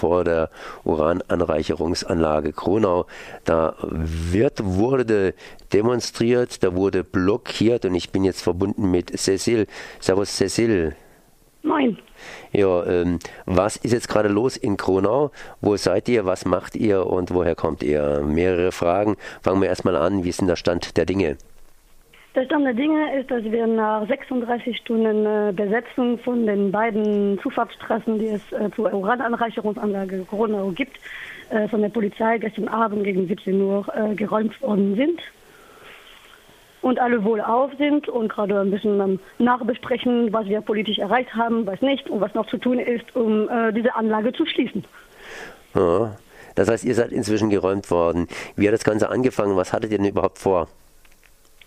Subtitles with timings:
[0.00, 0.50] vor der
[0.84, 3.06] Urananreicherungsanlage Kronau.
[3.44, 5.34] Da wird, wurde
[5.72, 9.66] demonstriert, da wurde blockiert und ich bin jetzt verbunden mit Cecil.
[10.00, 10.96] Servus Cecil.
[11.62, 11.98] Moin.
[12.52, 15.30] Ja, ähm, was ist jetzt gerade los in Kronau?
[15.60, 16.24] Wo seid ihr?
[16.24, 18.22] Was macht ihr und woher kommt ihr?
[18.24, 19.16] Mehrere Fragen.
[19.42, 20.24] Fangen wir erstmal an.
[20.24, 21.36] Wie ist denn der Stand der Dinge?
[22.36, 27.40] Der Stand der Dinge ist, dass wir nach 36 Stunden äh, Besetzung von den beiden
[27.42, 31.00] Zufahrtsstraßen, die es äh, zur Urananreicherungsanlage Kronau gibt,
[31.50, 35.20] äh, von der Polizei gestern Abend gegen 17 Uhr geräumt worden sind
[36.82, 41.82] und alle wohlauf sind und gerade ein bisschen nachbesprechen, was wir politisch erreicht haben, was
[41.82, 44.84] nicht und was noch zu tun ist, um diese Anlage zu schließen.
[45.74, 46.16] Ja.
[46.54, 48.28] Das heißt, ihr seid inzwischen geräumt worden.
[48.56, 49.56] Wie hat das Ganze angefangen?
[49.56, 50.68] Was hattet ihr denn überhaupt vor?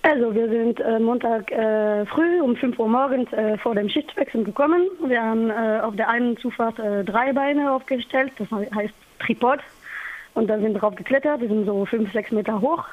[0.06, 4.44] Also wir sind äh, Montag äh, früh um 5 Uhr morgens äh, vor dem Schichtwechsel
[4.44, 4.90] gekommen.
[5.08, 9.60] Wir haben äh, auf der einen Zufahrt äh, drei Beine aufgestellt, das heißt Tripod.
[10.34, 12.84] Und da sind drauf geklettert, die sind so 5, 6 Meter hoch.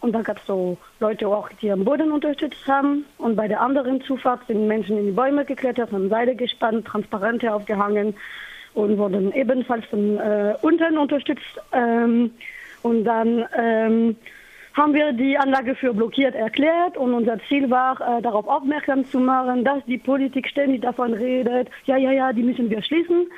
[0.00, 3.04] Und da gab es so Leute auch, die am Boden unterstützt haben.
[3.18, 7.52] Und bei der anderen Zufahrt sind Menschen in die Bäume geklettert, haben Seile gespannt, Transparente
[7.52, 8.14] aufgehangen
[8.72, 11.60] und wurden ebenfalls von äh, unten unterstützt.
[11.72, 12.30] Ähm,
[12.82, 14.16] und dann ähm,
[14.74, 19.20] haben wir die Anlage für blockiert erklärt und unser Ziel war, äh, darauf aufmerksam zu
[19.20, 23.28] machen, dass die Politik ständig davon redet, ja, ja, ja, die müssen wir schließen.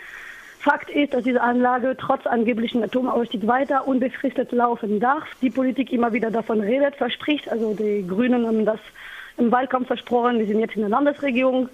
[0.58, 5.22] Fakt ist, dass diese Anlage trotz angeblichen Atomausstieg weiter unbefristet laufen darf.
[5.40, 7.48] Die Politik immer wieder davon redet, verspricht.
[7.48, 8.80] Also die Grünen haben das
[9.36, 11.68] im Wahlkampf versprochen, die sind jetzt in der Landesregierung.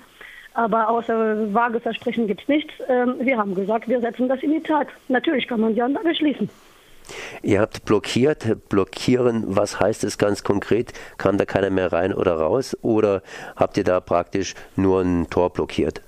[0.53, 2.75] Aber außer vage Versprechen gibt es nichts.
[2.87, 4.89] Ähm, wir haben gesagt, wir setzen das in die Tat.
[5.09, 6.51] Natürlich kann man die Anlage schließen.
[7.43, 8.69] Ihr habt blockiert.
[8.69, 10.93] Blockieren, was heißt es ganz konkret?
[11.19, 12.77] Kann da keiner mehr rein oder raus?
[12.83, 13.23] Oder
[13.57, 16.03] habt ihr da praktisch nur ein Tor blockiert?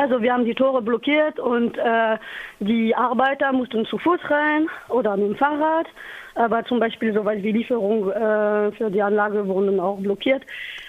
[0.00, 2.16] Also wir haben die Tore blockiert und äh,
[2.58, 5.88] die Arbeiter mussten zu Fuß rein oder mit dem Fahrrad.
[6.36, 10.42] Aber zum Beispiel soweit die Lieferung äh, für die Anlage wurden auch blockiert.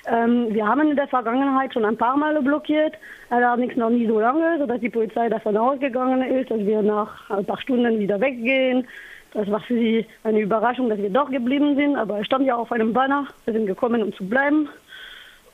[0.07, 2.93] Ähm, wir haben in der Vergangenheit schon ein paar Male blockiert,
[3.29, 7.43] allerdings noch nie so lange, sodass die Polizei davon ausgegangen ist, dass wir nach ein
[7.43, 8.87] paar Stunden wieder weggehen.
[9.33, 12.55] Das war für sie eine Überraschung, dass wir doch geblieben sind, aber es stand ja
[12.55, 14.69] auf einem Banner, wir sind gekommen, um zu bleiben.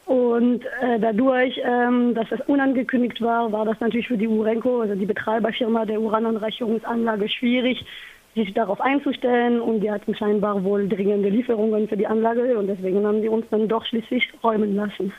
[0.08, 4.96] Und äh, dadurch, ähm, dass das unangekündigt war, war das natürlich für die Urenco, also
[4.96, 7.86] die Betreiberfirma der Urananreicherungsanlage, schwierig,
[8.34, 9.60] sich darauf einzustellen.
[9.60, 13.46] Und die hatten scheinbar wohl dringende Lieferungen für die Anlage und deswegen haben die uns
[13.52, 15.12] dann doch schließlich räumen lassen.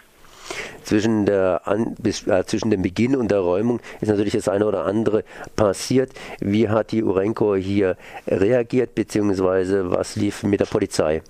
[0.83, 4.65] Zwischen, der An bis, äh, zwischen dem Beginn und der Räumung ist natürlich das eine
[4.65, 5.23] oder andere
[5.55, 6.13] passiert.
[6.41, 11.21] Wie hat die Urenco hier reagiert, beziehungsweise was lief mit der Polizei?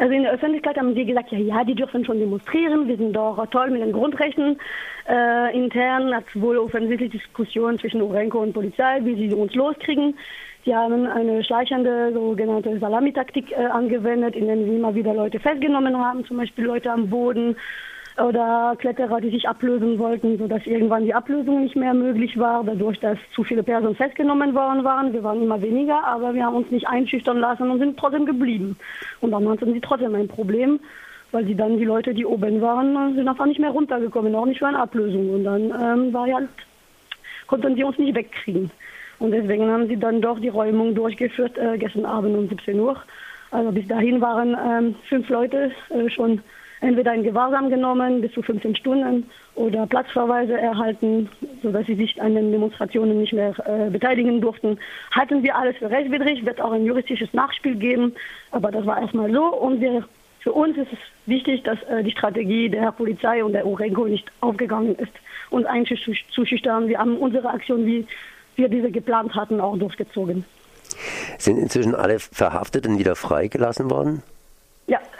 [0.00, 3.12] Also in der Öffentlichkeit haben sie gesagt, ja, ja, die dürfen schon demonstrieren, wir sind
[3.12, 4.58] doch toll mit den Grundrechten.
[5.06, 10.16] Äh, intern hat es wohl offensichtlich Diskussionen zwischen Urenco und Polizei, wie sie uns loskriegen.
[10.64, 15.94] Sie haben eine schleichende sogenannte Salamitaktik äh, angewendet, in der sie immer wieder Leute festgenommen
[15.98, 17.56] haben, zum Beispiel Leute am Boden
[18.20, 22.98] oder Kletterer, die sich ablösen wollten, sodass irgendwann die Ablösung nicht mehr möglich war, dadurch,
[23.00, 25.12] dass zu viele Personen festgenommen worden waren.
[25.12, 28.76] Wir waren immer weniger, aber wir haben uns nicht einschüchtern lassen und sind trotzdem geblieben.
[29.20, 30.80] Und dann hatten sie trotzdem ein Problem,
[31.32, 34.58] weil sie dann die Leute, die oben waren, sind einfach nicht mehr runtergekommen, auch nicht
[34.58, 35.30] für eine Ablösung.
[35.34, 36.40] Und dann ähm, war ja,
[37.46, 38.70] konnten sie uns nicht wegkriegen.
[39.18, 42.96] Und deswegen haben sie dann doch die Räumung durchgeführt, äh, gestern Abend um 17 Uhr.
[43.50, 46.40] Also bis dahin waren ähm, fünf Leute äh, schon
[46.80, 51.28] entweder in Gewahrsam genommen bis zu 15 Stunden oder Platzverweise erhalten,
[51.62, 54.78] sodass sie sich an den Demonstrationen nicht mehr äh, beteiligen durften.
[55.14, 58.14] Halten wir alles für rechtswidrig, wird auch ein juristisches Nachspiel geben,
[58.50, 60.04] aber das war erstmal so und wir,
[60.40, 64.30] für uns ist es wichtig, dass äh, die Strategie der Polizei und der Urenco nicht
[64.40, 65.12] aufgegangen ist,
[65.50, 66.88] uns einzuschüchtern.
[66.88, 68.06] Wir haben unsere Aktion, wie
[68.56, 70.44] wir diese geplant hatten, auch durchgezogen.
[71.38, 74.22] Sind inzwischen alle Verhafteten wieder freigelassen worden?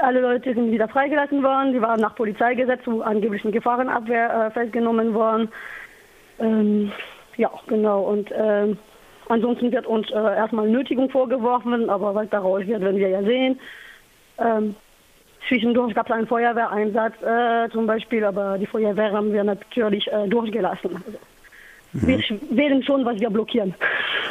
[0.02, 1.72] Alle Leute sind wieder freigelassen worden.
[1.72, 5.48] Sie waren nach Polizeigesetz zu angeblichen Gefahrenabwehr äh, festgenommen worden.
[6.38, 6.92] Ähm,
[7.36, 8.02] ja, genau.
[8.02, 8.78] Und ähm,
[9.28, 13.60] ansonsten wird uns äh, erstmal Nötigung vorgeworfen, aber was daraus wird, werden wir ja sehen.
[14.38, 14.74] Ähm,
[15.48, 20.28] zwischendurch gab es einen Feuerwehreinsatz äh, zum Beispiel, aber die Feuerwehr haben wir natürlich äh,
[20.28, 20.96] durchgelassen.
[20.96, 21.18] Also,
[21.92, 22.06] mhm.
[22.06, 22.18] Wir
[22.50, 23.74] wählen schon, was wir blockieren.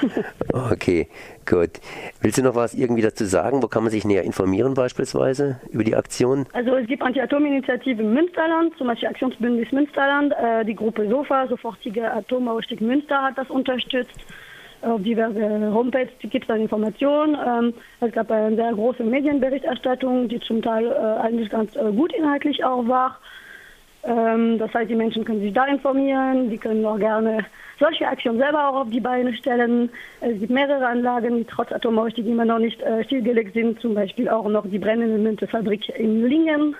[0.71, 1.07] Okay,
[1.45, 1.79] gut.
[2.21, 3.61] Willst du noch was irgendwie dazu sagen?
[3.61, 6.45] Wo kann man sich näher informieren beispielsweise über die Aktion?
[6.53, 10.33] Also es gibt Anti-Atom-Initiative im Münsterland, zum Beispiel Aktionsbündnis Münsterland.
[10.33, 14.19] Äh, die Gruppe SOFA, sofortige Atomausstieg Münster, hat das unterstützt.
[14.81, 17.37] Auf diverse Homepages gibt es dann Informationen.
[17.45, 22.13] Ähm, es gab eine sehr große Medienberichterstattung, die zum Teil äh, eigentlich ganz äh, gut
[22.13, 23.19] inhaltlich auch war.
[24.03, 27.45] Ähm, das heißt, die Menschen können sich da informieren, die können auch gerne
[27.79, 29.89] solche Aktionen selber auch auf die Beine stellen.
[30.21, 34.29] Es gibt mehrere Anlagen, die trotz Atomausstieg immer noch nicht äh, stillgelegt sind, zum Beispiel
[34.29, 36.75] auch noch die brennende Fabrik in Lingen.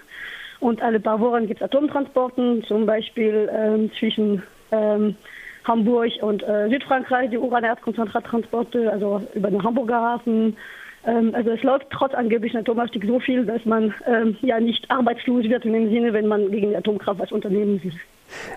[0.60, 5.16] Und alle paar Wochen gibt es Atomtransporten, zum Beispiel ähm, zwischen ähm,
[5.64, 10.58] Hamburg und äh, Südfrankreich, die Uranerzkonzentrattransporte, also über den Hamburger Hafen.
[11.06, 15.46] Ähm, also es läuft trotz angeblichen Atomausstieg so viel, dass man ähm, ja nicht arbeitslos
[15.46, 17.94] wird in dem Sinne, wenn man gegen die Atomkraft was unternehmen will.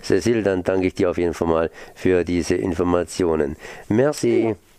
[0.03, 3.57] Cecil, dann danke ich dir auf jeden Fall mal für diese Informationen.
[3.89, 4.49] Merci.
[4.49, 4.55] Ja.